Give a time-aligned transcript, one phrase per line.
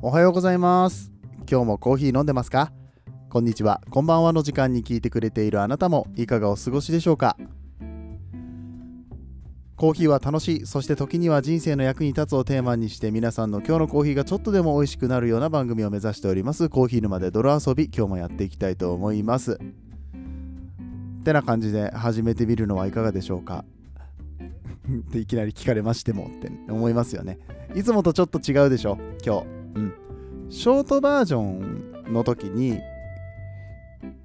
[0.00, 1.10] おはようございます。
[1.50, 2.72] 今日もコーヒー飲んでますか？
[3.30, 3.82] こんにちは。
[3.90, 7.36] こんばんはの時間に聞いてくれているあなたもいかがお過ごしでしょうか？
[9.76, 10.66] コーヒーは楽しい。
[10.66, 16.68] そして時には人生の役に立つをテーマにして皆さんの今日のコーヒーがちょっとでも美味しくなるような番組を目指しております。
[16.68, 19.58] コーヒー沼で泥遊び今日もやっていきたいと思います。
[21.24, 23.64] てな感じで始めてみるのはいかがでしょうか？
[24.88, 27.40] っていきなり聞かれましてもって思いますよね。
[27.74, 28.96] いつもとちょっと違うでしょ？
[29.26, 29.57] 今日。
[29.78, 30.50] うん。
[30.50, 32.80] ショートバージョンの時に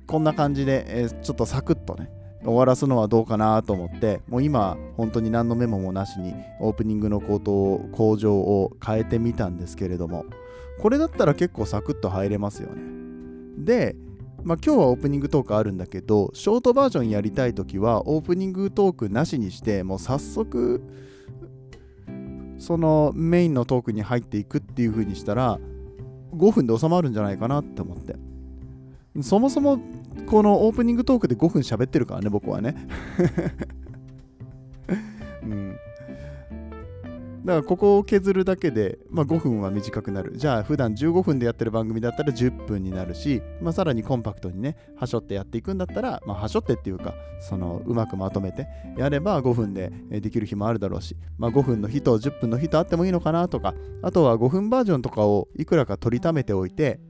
[0.07, 2.09] こんな感じで、えー、ちょっとサクッとね
[2.43, 10.25] 終わらすのはどうかなと思ってもう今本当に何のメモもなしにオープニングの口頭工場を変えてみたんですけれども
[10.81, 12.81] これだったら結構サクッと入れますよね。
[13.57, 13.95] で
[14.43, 20.83] まあ、今日はオープニングトークあるんだけどショートバージョンやりたい時はオープニングトークなしにしてもう早速
[22.63, 25.59] そのメインのトークに入っていくっていう風にしたら
[26.33, 28.15] 5分で収まるんじゃないかなって思って。
[29.21, 29.79] そもそも
[30.27, 32.87] このオープニングトークで5分喋ってるからね僕はね。
[37.43, 40.37] だからここを削るだけで、まあ、5分は短くなる。
[40.37, 57.01] じゃあ普段15分でやってる番組だったら10分になるし、まあ、さらにコンパクトにね、はしょってやっていくんだったら、まあ、はしょってっていうか、そのうまくまとめてやれば5分でできる日もあるだろうし、まあ、5分の日と10分の日とあってもいいのかなとか、あとは5分バージョンとかをいくらか取りためておいて、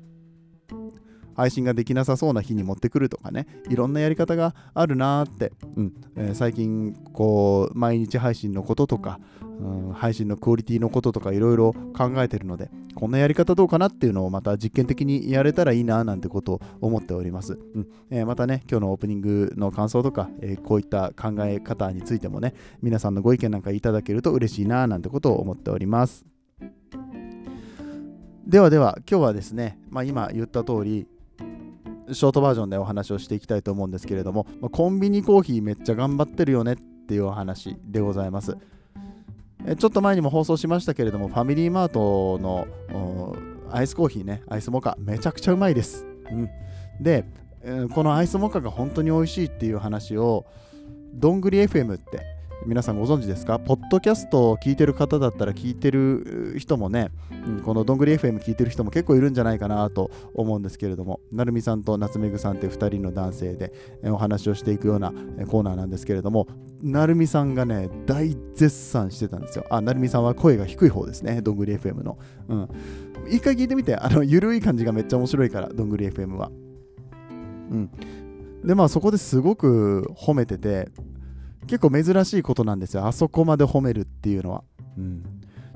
[1.36, 3.48] 配信ができなさそうな日に持ってくるとかね。
[3.70, 5.94] いろんなやり方があるなーって、うん。
[6.16, 9.20] えー、最近こう毎日配信のこととか、
[9.60, 17.88] うん、配信のクオリティのこととかいろいろ考えてるのでこんなやり方どうかなっていうのをまた実験的にやれたらいいななんてことを思っております、うん。
[18.10, 26.26] えー、またね今日のオープニングの感想とか、えー、こういった考え方についてもね皆さんのご意見なんかいただけると嬉しいななんてことを思っております。
[28.46, 31.08] ではでは今日はですね、まあ、今言った通り
[32.12, 36.76] ショートバージョンでお話をしていきたいと思うんですけれども、ま、コンビニコーヒーめっちゃ頑張ってるよねっ
[37.08, 38.58] ていうお話でございます。
[39.66, 42.68] えちょっと前にも放送しましたけれども、ファミリーマートの
[43.72, 46.06] アイスコーヒーね、アイスモカ、めちゃくちゃうまいです。
[46.32, 46.50] うん、
[47.02, 47.26] で、
[47.94, 50.46] このアイスモカが本当に美味しいっていう話を、
[51.14, 52.33] どんぐり FM って
[52.66, 53.60] 皆さんご存知ですか？
[53.60, 57.10] ポッドキャストを聞いてる方だったら聞いてる人もね、
[57.46, 63.74] うん、このどんぐり FM 聞いてる人も結構いるんじゃないかなと思うんですけれども、なるみさんと夏めぐさんって2人の男性で
[64.06, 65.12] お話をしていくような
[65.48, 66.48] コーナーなんですけれども、
[66.82, 69.66] なるみさんがね、大絶賛してたんですよ。
[69.70, 72.18] あ、なるみさんは声が低い方ですね、どんぐり FM の。
[72.48, 72.70] うん。
[73.30, 76.50] 一回聞いてみて、あの、ゆるい感じがめっちゃ面白いから、どんぐり FM は。
[77.72, 77.90] うん。
[78.64, 80.90] で、まあそこですごく褒めてて、
[81.68, 83.06] 結構珍しいことなんですよ。
[83.06, 84.64] あそこまで褒めるっていうのは。
[84.98, 85.24] うん、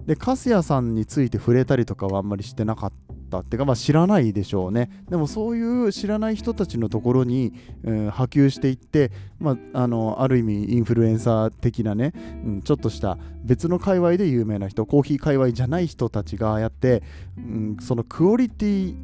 [0.05, 2.93] で粕谷さんについて触れたりとかはあんまりしてなかっ
[3.29, 4.89] たっていうか、まあ、知らないでしょうね。
[5.09, 7.53] でもそういう知らない人たちのところに、
[7.83, 12.13] えー、波及していって、まあ、あのある意味インフルエンサー的なね、
[12.45, 17.03] うん、ちょっとした別の界隈で有名な人コーヒー界隈じゃない人たちがやって、
[17.37, 18.95] うん、そのクオリティ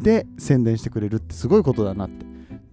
[0.00, 2.26] で宣伝してくれるってすごいことだなって。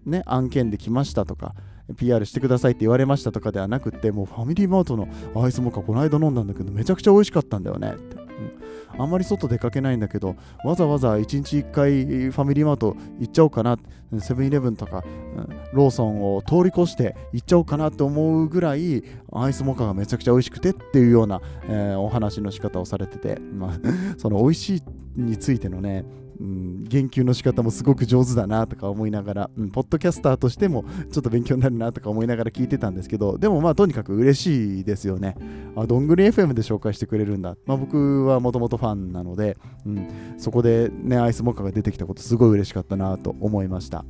[0.06, 1.56] ね案件で来ましたとか。
[1.98, 7.94] PR してくださいって言われましたとかではなくてもうファミリーマートのアイスモカこの間飲んだんだけどめちゃくちゃ美味しかったんだよね。
[7.94, 13.78] って、うん、あんまり外出かけないんだけどわざわざ1日1回ファミリーマート行っちゃおうかな
[14.20, 23.80] セブンイレブンとか、うん、ローソンを通り越して行っちゃおうかなって思うぐらいアイスモカがめちゃくちゃ美味しくてっていうような、えー、お話の仕方をされてて、まあ、
[24.18, 24.84] その美味しい
[25.16, 26.06] についてのね
[26.44, 35.38] うん、言及の仕方もすごく上手だなとか思いながら、うん、ポッドキャスターとしてもちょっと勉強になるなとか思いながら聞いてたんですけど、でもまあとにかく嬉しいですよね。
[35.78, 37.56] あ、どんぐり FM で紹介してくれるんだ。
[37.66, 44.04] まあ僕はもともとファンなので、うん、そこでね、アイスモカが出てきたことすごい嬉しかったなと思いました。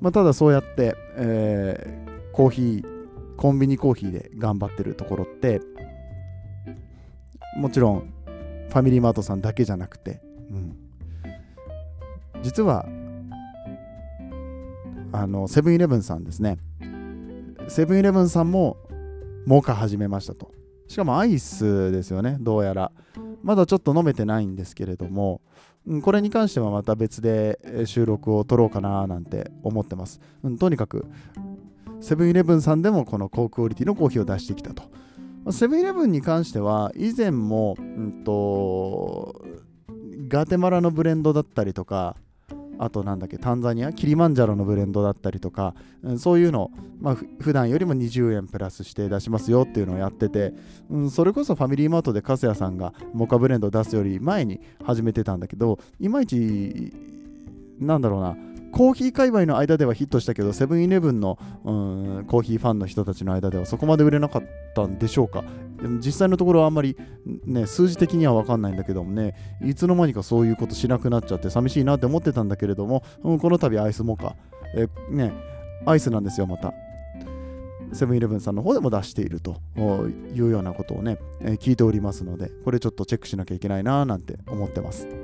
[0.00, 2.84] まあ、ただそうやって、えー、コーヒー、
[3.36, 5.60] コンビニコーヒーで頑張ってるところって、
[7.56, 8.12] もちろん
[8.68, 10.89] ファミリーマートさんだけじゃなくて、うん、
[12.42, 12.86] 実は
[15.12, 16.58] あのセブンイレブンさんですね。
[17.68, 18.76] セブンイレブンさんも
[19.46, 20.52] モカ始めましたと。
[20.88, 22.92] しかもアイスですよねどうやら。
[23.42, 25.40] まだちょっと飲めてないんですけれども
[26.02, 31.06] これに関してはまた別で収録を撮ろうかななんて思ってます、うん、とにかく
[32.00, 34.82] セブンイレブンさんでもこの高クオリティのコーヒーを出してきたと。
[35.52, 39.42] セブンイレブンに関しては以前も、うんと、
[40.28, 42.16] ガテマラのブレンドだったりとか
[42.82, 50.54] あとなんだっけタンザニアキリマンジャロのブレンドだったりとか、うん、そういうの、まあ、普段よりも20円プラスして出しますよっていうのをやってて、
[50.88, 56.94] うん、それこそファミリーマートでカスヤさんがモカブレンドを出すより前に始めてたんだけどいまいち
[57.78, 58.36] なんだろうな
[58.72, 61.72] コーヒー界隈の間ではヒットしたけど、セブンイレブンのう
[62.20, 64.42] んコーヒーファンの人たちの間ではそこまで売れなかっ
[64.76, 65.42] たんでしょうか。
[65.80, 66.96] でも実際のところはあんまり、
[67.44, 69.34] ね、数字的には分かんないんだけどもね、
[69.64, 74.36] いつの間にかそういうことしなくなっちゃって寂しいなって思ってたんだけれども、うん、この度アイスモカ、
[74.76, 75.32] えね、
[75.86, 76.74] アイスなんですよ、また。
[77.92, 79.56] セブンイレブンさんの方でも出していると
[80.34, 85.19] いうようなことをね、え、聞いておりますので、これちょっとチェックしなきゃいけないななんて思ってます。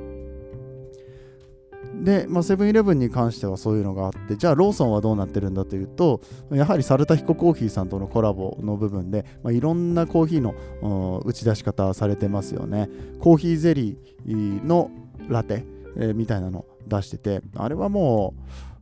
[2.03, 6.21] で、まあ、セブンイレブンに関してはそういうのがあって、じゃあローソンはどうなってるんだというと、
[6.53, 12.89] やはりサルタヒココーヒーさんとのコラボの部分で、まあ、いろんなコーヒーの打ち出し方されてますよね。
[13.21, 14.91] コーヒーゼリーの
[15.29, 15.65] ラテ、
[15.97, 18.35] えー、みたいなの出してて、あれはも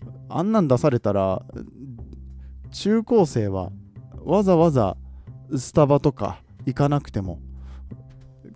[0.07, 1.43] う、あんなん出されたら、
[2.73, 3.71] 中高生は
[4.25, 4.97] わざわざ
[5.57, 7.39] スタバとか行かなくても、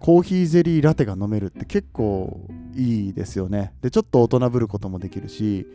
[0.01, 3.73] コーヒーゼリーラテが飲めるって結構いいですよね。
[3.83, 5.67] で、ちょっと大人ぶることもできるし、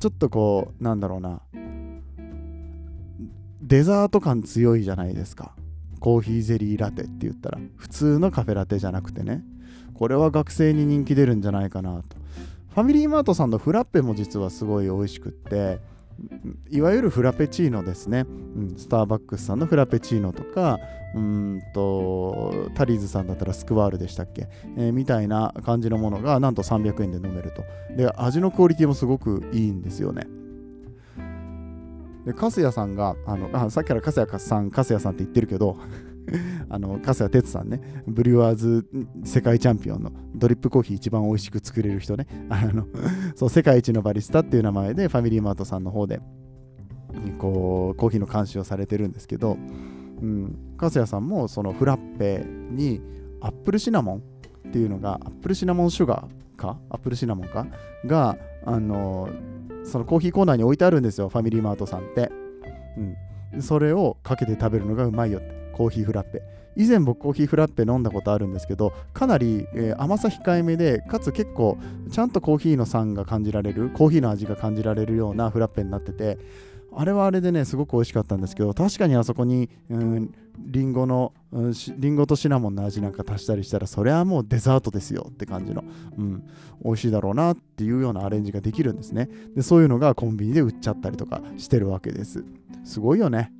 [0.00, 1.40] ちょっとこう、なんだろうな、
[3.62, 5.54] デザート感強いじゃないですか。
[6.00, 9.42] コーヒーゼリーラテって言ったら、普通のカフェラテじゃなくてね、
[9.94, 12.16] これは学生に人気出るんじゃないかなと。
[12.74, 15.80] ファミリーマートさんのフラッペも実はすごい美味しくって、
[16.70, 18.26] いわゆるフラペチーノですね、
[18.56, 20.78] うん、スターバックスさんのフラペチーノとか
[21.14, 27.64] うんとタリーズさんだったらスクワールでしたっけ、えー、みたいな感じのものがなんと300円で飲めると。
[27.96, 30.26] で味のクオリティもすごくいいんですよね。
[32.26, 35.78] で粕谷さんがあのあさっきから粕谷さん粕谷さんって言ってるけど
[36.68, 38.86] あの、粕谷哲さんね、ブリュワーズ
[39.24, 42.86] 世界チャンピオンのドリップコーヒー一番美味しく作れる人ね、 あの、
[43.34, 46.20] そう、世界一のバリスタっていう名前でファミリーマートさんの方で、
[47.38, 49.56] こう、コーヒーの監視をされてるんですけど、
[50.20, 53.00] うん、粕谷さんもそのフラッペに
[53.40, 54.22] アップルシナモン
[54.68, 56.78] っていうのが、アップルシナモンシュガーか？
[56.90, 57.66] アップルシナモンか？
[58.04, 59.28] が、あの、
[59.84, 62.30] そのコーヒーコーナーに置いてあるんですよ、ファミリーマートさんって。
[63.54, 63.62] うん。
[63.62, 65.57] それをかけて食べるのがうまいよって。
[65.78, 66.42] コーヒーフラッペ。
[66.76, 71.76] 以前僕コーヒーフラッペ飲んだことあるんですけどかなり、えー、甘さ控えめでかつ結構
[72.12, 76.38] ちゃんとコーヒーの酸が感じられるコーヒーの味が感じられるようなフラッペになってて
[76.94, 85.82] あれはあれでねすごく美味しかったんですけど確かにあそこに、うん、リンゴの、うん、リンゴとシナモンの味なんか足したりしたらそれはもうデザートですよって感じの、
[86.16, 86.44] うん、
[86.84, 89.28] 美味しいだろうなっていうようなアレンジができるんですね。
[89.56, 92.44] でそういうのがコンビニで売っちゃったりとかしてるわけです。
[92.84, 93.52] すごいよね、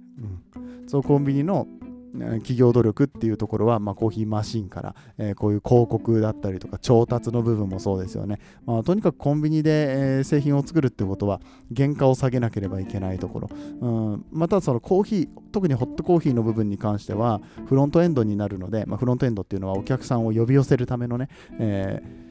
[0.54, 1.66] うん、そうコンビニの
[2.14, 11.40] 企業努力っていうところは、まあ、コーヒーマシンから、えー、こういう広告だったりとか調達の部分もそうですよね、まあ、とにかくコンビニで、えー、製品を作るってことは
[11.74, 13.50] 原価を下げなければいけないところ、
[13.80, 21.28] うん、またそのコーヒー特にホットコーヒーの部分に関してはフロントエンドになるので、まあ、フロントエンドっていうのはお客さんを呼び寄せるためのね、
[21.58, 22.28] えー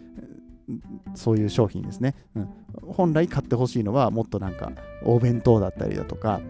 [1.15, 2.50] そういう商品ですね、うん、
[2.94, 4.71] 本来買ってほしいのはもっとなんか
[5.03, 6.41] お弁当だったりだとか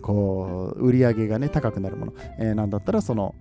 [0.00, 3.34] こう売り上げがね高くなるもの、えー、なんだったらその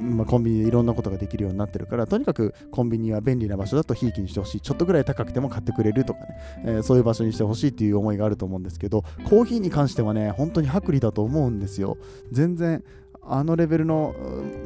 [0.00, 4.60] まあ、コンビニでいろんなことができるようになってるからとにかくコンビニは便利な場所だとひいきにしてほしい。
[4.60, 6.26] ちょっとぐらい高くても買ってくれるとかね、
[6.64, 11.96] えー、そういう場所にしてほしいっていう思いがあると思うんですけどコーヒーに関してはね本当に薄利だと思うんですよ。
[12.32, 12.82] 全然
[13.26, 14.14] あのレベルの、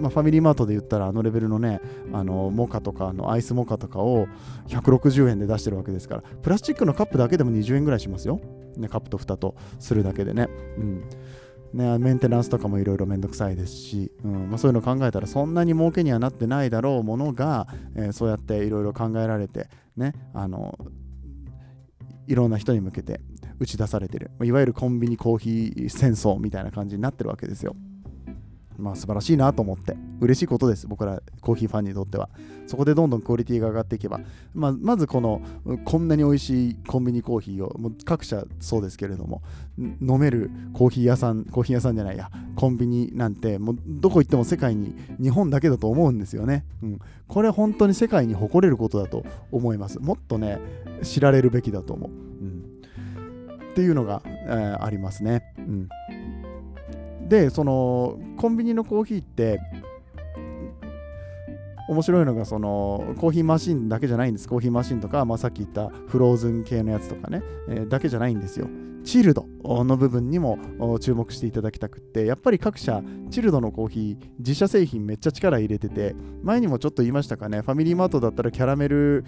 [0.00, 1.80] まあ、ファミリーマートで言ったらあのレベルのね
[2.12, 4.26] あのモカとかのアイスモカとかを
[4.68, 8.40] 160円で出してるわけですからプラスチックのカップだけでも20円ぐらいしますよ、
[8.78, 10.48] ね、カップと蓋とするだけでね。
[10.78, 11.04] うん。
[11.72, 14.48] ね、メンテナンスとかもいろいろめんどくさいですし、うん。
[14.48, 20.78] まあ、そういうの考えたらそんなに儲けにはなってないだろうものが、えー、そうやっていろいろ考えられて、ね、あの
[22.26, 23.20] いろんな人に向けて
[23.58, 24.30] 打ち出されてる。
[24.42, 27.76] いわゆるコンビニコーヒー戦争みたいな感じになってるわけですよ。
[28.78, 30.86] まあ素晴らしいなと思って嬉しいことです。
[30.86, 32.30] 僕らコーヒーファンにとっては。
[32.66, 34.20] そこでどんどんクオリティが上がっていけば、
[34.52, 35.40] まあ、まずこの
[35.86, 39.42] こんなに美味しいコンビニコーヒーをもう各社そうですけれども
[39.78, 49.98] 飲めるコーヒー屋さんコーヒー屋さんじゃないやコンビニなんてもうどこ行っても世界に日本だけだと思うんですよね、うん、これ本当に世界に誇れることだと思います。
[49.98, 50.58] もっとね
[51.02, 52.64] 知られるべきだと思う、うん、
[53.70, 55.88] っていうのが、えー、ありますね、うん。
[57.28, 59.60] でそのコンビニのコーヒーって
[61.88, 68.68] 面白いのがそのコーヒーマシンだけじゃないんですコーヒーマシンとか、まあ、さっき言ったフローズン系のやつとかね、えー、だけじゃないんですよ
[69.04, 70.58] チルドの部分にも
[71.00, 79.24] 注目していただきたくってやっぱり各社チルドのコーヒー自社製品めっちゃ力入れてて前にもちょっと言いましたかねファミリーマートだったらキャラメル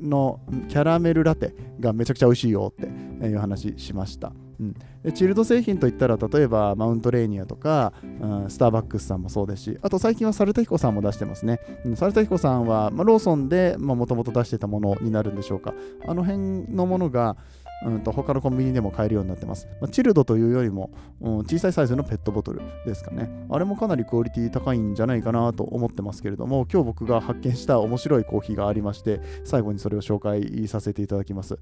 [0.00, 2.86] のキャラメルラテがめちゃくちゃ美味しいよって
[3.26, 4.32] いう話しました。
[4.60, 8.06] うん、でチルド製品といったら例えばマウントレーニアとか、う
[8.46, 15.74] ん、スターバックスさんもそうですしあと最近はサルタヒコさんも出してますね、うん、サルタヒコさんは、まあ、ローソンでもともと出してたものになるんでしょうか
[16.06, 17.36] あの辺のものが
[17.84, 19.68] うんと他のコンビニでも買えるようになってます。
[19.80, 23.30] まあ、チルドというよりも、うん、小さいサイズのペットボトルですかね。
[23.50, 31.58] あれもかなりクオリティ高いんじゃないかなと思ってますけれども、今日僕が発見した面白いコーヒーがありまして、最後にそれを紹介させていただきます。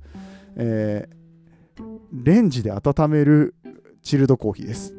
[0.56, 1.25] えー
[2.12, 3.54] レンジで温める
[4.02, 4.94] チルドコーヒーです。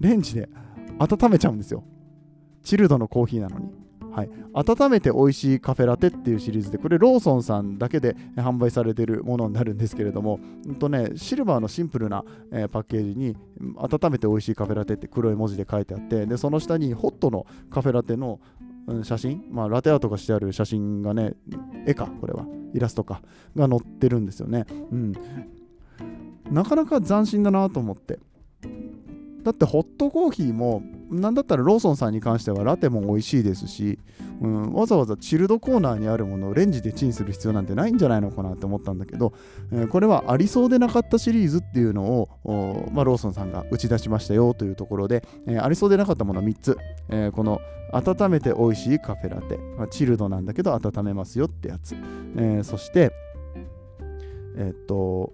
[0.00, 0.48] レンジで
[0.98, 1.84] 温めちゃうんですよ。
[2.62, 3.88] チルドのコーヒーなのに。
[4.18, 13.36] はい、温めて美味しいカフェラテっていうシリーズでこれローソンさんだけで販売されてるものになるんですけれども、うんとね、シルバーのシンプルな、えー、パッケージに
[13.76, 18.40] 温めて美味しいカフェラテって黒い文字で書いてあってでその下にホットのカフェラテの
[19.02, 21.34] 写真、まあ、ラテアートがしてある写真がね
[21.86, 22.46] 絵かこれは。
[22.74, 23.22] イラストか。
[23.56, 25.12] が載ってるんですよね、うん、
[26.50, 28.18] なかなか斬新だなと思って。
[29.42, 33.98] だってホットコーヒーもなんだったらローソンさんに関してはラテも美味しいですし、
[34.42, 39.32] うん、わざわざチルドコーナーにあるものをレンジでチンする必要なんてないんじゃないのかなって思ったんだけど、
[39.72, 46.76] えー、これはありそうでなかったシリーズっていうのを、まあ、ローソンさんが打ち出しましたよというところで、えー、ありそうでなかったもの3つ、
[47.08, 47.60] えー、この
[47.92, 51.96] 温めて美味しいカフェラテ、まあ、チルドなんだけど温めますよってやつ、
[52.36, 53.12] えそして
[54.56, 55.32] えっと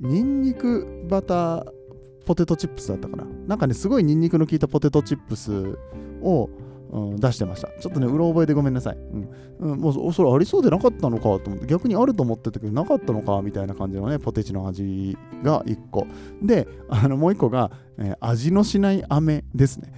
[0.00, 1.79] ニンニクバター
[2.24, 3.24] ポテトチップスだったかな。
[3.46, 5.78] なんかね、すごいニンニクの効いたポテトチップス
[6.22, 6.48] を、
[6.92, 7.68] うん、出してました。
[7.68, 8.96] ちょっとね、うろ覚えでごめんなさい。
[8.96, 9.30] うん。
[9.60, 16.06] うん、もうそれありそうでなかったのかと思って、逆にあると思ってたけど、なかったのかみたいな感じのね、ポテチの味が1個。
[16.42, 19.92] で、あのもう1個が、えー、味のしない飴ですね。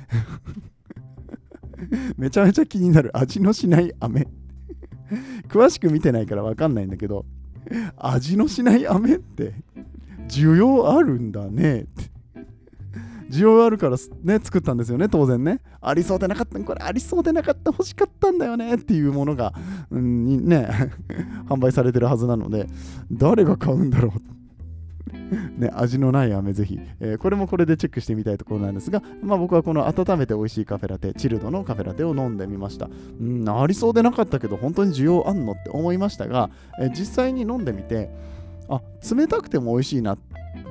[2.17, 4.29] めちゃめちゃ気になる味のしない飴。
[5.49, 7.25] 詳しく見てないからわかんないんだけど、
[7.97, 9.55] 味のしない飴って
[10.29, 12.12] 需要あるんだねって。
[13.33, 15.61] 需要あるからね、作ったんですよね、当然ね。
[15.81, 19.55] ありそうでなかった、これありそうでなかった、欲しかったんだよねっていうものが、
[19.91, 20.69] うん、にね、
[21.49, 22.67] 販売されてるはずなので、
[23.11, 24.43] 誰が買うんだろう。
[25.59, 32.89] ね、味のない飴ぜひ、えー、これもこれでチェックしてみたいところなんですが、まあ、僕はこの温めて美味しいカフェラテ、チルドのカフェラテを飲んでみました。
[33.21, 38.11] うん、ありそうでなかったけど、本当に需要あんのって思いましたが、えー、実際に飲んでみて、
[38.69, 38.81] あ
[39.15, 40.17] 冷たくても美味しいな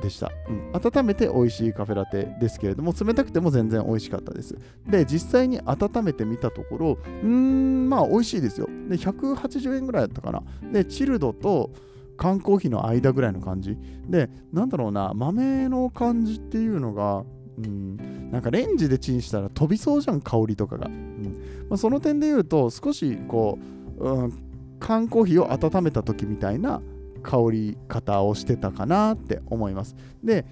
[0.02, 4.58] でした、うん、温めて美味しいカフェラテですけれども冷たくても全然美味しかったです。
[4.88, 8.68] で実際に温めてみたところうーんまあ美味しいですよ。
[8.90, 10.44] で180円ぐらいだったかな。
[10.72, 11.72] でチルドと
[12.18, 13.78] 缶コーヒーの間ぐらいの感じ。
[14.08, 17.24] でなんだろうな豆の感じっていうのが
[17.58, 21.68] うん、なんかレンジでチンしたら飛びそうじゃん香りとかが、うん。
[21.70, 23.60] まあ、その点で言うと少しこ
[24.00, 24.34] う、うん、
[24.80, 26.82] 缶コーヒーを温めた時みたいな
[27.22, 29.96] 香り方をしてたかなって思います。
[30.24, 30.46] で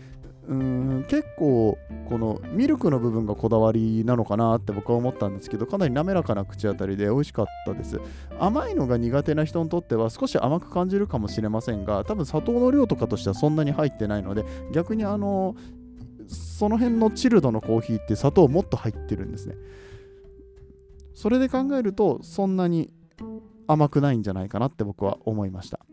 [0.47, 1.77] うん結構
[2.09, 8.01] このミルクの部分がこだわりなのかなって僕は思ったんですけどかなり滑らかな口当たりで美味しかったです。
[8.39, 15.55] 甘いのが苦手な人にとっては少し甘く感じるかもしれませんが多分砂糖の量とかとしてはそんなに入ってないので逆にあの
[16.27, 19.55] その辺のチルドのコーヒーって砂糖もっと入ってるんですね。
[21.13, 22.89] それで考えるとそんなに
[23.67, 25.85] 甘くないんじゃないかなって僕は思いました。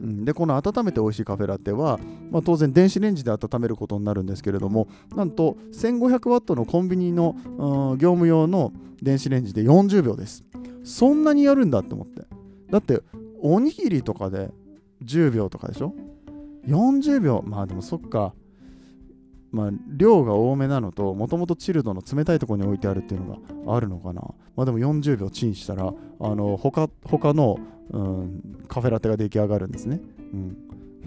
[0.00, 1.98] うん、でこの温めて美味しいカフェラテは、
[2.30, 10.44] まあ、当然電子レンジで温めることになるんですけれどもなんと1500ワットのコンビニの、うん、業務用の電子レンジで40秒です。
[10.84, 12.22] そんなにやるんだって思って。
[12.70, 13.00] だって
[13.42, 14.50] おにぎりとかで
[15.04, 15.94] 10秒とかでしょ
[16.66, 17.42] ？40秒。
[17.46, 18.34] まあでもそっか。
[19.52, 24.22] まあ、量が多めなのと、もともとチルドの冷たいところに置いてあるっていうのがあるのかな。
[24.56, 27.58] まあでも40秒チンしたら、あの他他の、
[27.90, 30.00] うん、カフェラテが出来上がるんですね。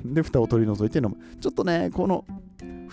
[0.05, 1.17] うん、で、蓋を取り除いて飲む。
[1.39, 2.25] ちょっとね、この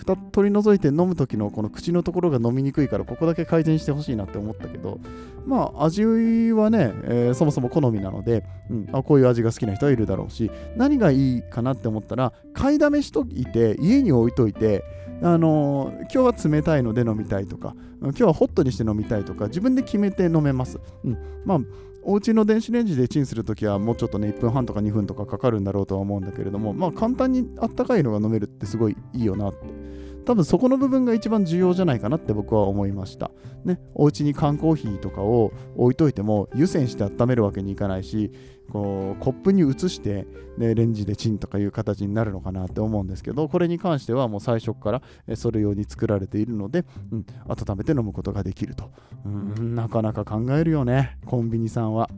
[0.01, 4.99] 蓋取り除いて飲む時のこの口のところが飲みにくいからここだけ改善してほしいなって思ったけど
[5.45, 14.83] まあ味はね、えー、そもそも好みなので、うん、あこういう味が好きな人はいるだろうし何がいいかなって思ったら買いだめしといて家に置いといて
[15.21, 21.59] あの、今日は冷たいので飲みたいとか今日はホットにして飲みたいとか自分で決めて飲めます、うん、まあ
[22.03, 29.91] お家の電子レンジでチンするときはもうちょっとね1分半とか2分とかかかるんだろうとは思うんだけれどもまあ簡単にあったかいのが飲めるってすごいいいよなって。
[30.25, 33.31] 多分そこの部分が一番重要じゃないかなって僕は思いました。
[33.65, 38.31] ね、お家に缶コーヒーとかを置いといても湯煎して温めるわけにいかないし
[38.71, 40.25] こうコップに移して、
[40.57, 48.91] ね、レンジでチンとかいう形になるのかなって思うんですけどこれに関してはもう最初からそれ用に作られているので、うん、温めて飲むことができると、
[49.25, 52.09] うん、なかなか考えるよねコンビニさんは。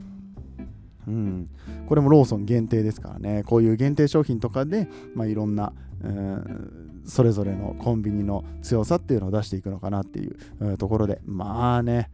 [1.05, 1.49] うん、
[1.89, 12.09] これもローソン限定ですからねこういう限定商品とかで、まあ、いろんな、うん、それぞれのコンビニの強さっていうのを出していくのかなっていう、ところでまあね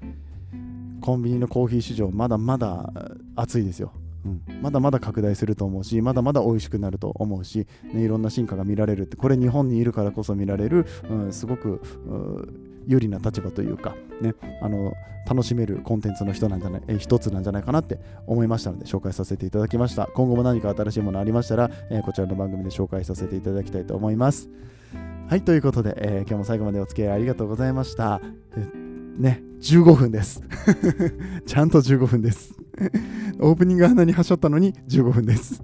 [1.01, 2.91] コンビニのコーヒー市場まだまだ
[3.35, 3.93] 熱いですよ。
[4.25, 11.81] うん、まだまだ拡大すると思うしまだまだ美味しくなると思うし、ね、いろんな進化が見られるってこれ日本にいるからこそ見られる、うん、すごく
[12.85, 14.93] 有利な立場というか、ね、あの
[15.27, 20.07] 楽しめるコンテンツの人なんじゃないえ一つなんじゃないかなって思いましたので紹介させていただきました。
[20.07, 24.49] 今後も何か新しいものありましたら、えー、こちらの番組で紹介させていただきたいと思います。
[25.27, 28.19] はいということで、えー、今日も最後までお付き合いありがとうございました。
[29.17, 30.41] ね15分です。
[31.45, 32.58] ちゃんと15分です。
[33.39, 35.61] オープニング鼻にはしょったのに15分です。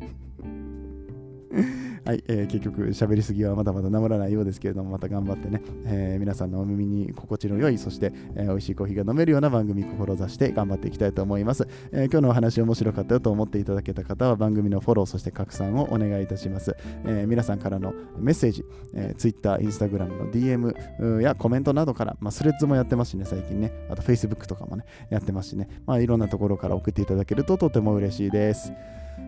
[2.05, 11.67] はい、えー、結局喋りすぎはまだまだ治らないようですけれども、また頑張ってね、えー、皆さんのお耳に心地の良い、そして、えー、美味しいコーヒーが飲めるような番組志して頑張っていきたいと思います。
[11.91, 16.77] えー、今日のお話面白かったよと思っていただけた方は番組のフォロー、そして拡散をお願いいたします。
[17.05, 28.71] えー、皆さんからのメッセージ、えー、Twitter、Instagram の DM やコメントなどから、まあ、スレッズもやってますしね、最近ね、あと Facebook とかもね、やってますしね、まあ、いろんなところから送っていただけるととても嬉しいです。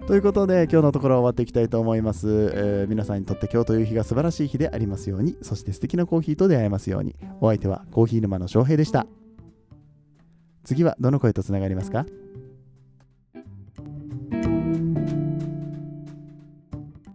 [0.08, 5.38] ということで今日のところは終わっていきたいと思います、えー、皆さんにとって今日という日が素晴らしい日でありますように。
[5.42, 7.16] そして素敵なコーヒーと出会えますように。
[7.42, 9.06] お相手はコーヒー沼の翔平でした。
[10.64, 12.06] 次はどの声とつながりますか？